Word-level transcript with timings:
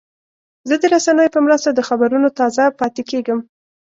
زه 0.67 0.75
د 0.81 0.83
رسنیو 0.93 1.33
په 1.35 1.39
مرسته 1.45 1.69
د 1.73 1.79
خبرونو 1.89 2.27
تازه 2.39 2.63
پاتې 2.79 3.01
کېږم. 3.09 3.39